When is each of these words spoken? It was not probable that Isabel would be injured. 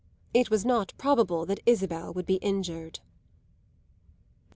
It 0.33 0.49
was 0.49 0.65
not 0.65 0.95
probable 0.97 1.45
that 1.45 1.59
Isabel 1.67 2.11
would 2.11 2.25
be 2.25 2.37
injured. 2.37 3.01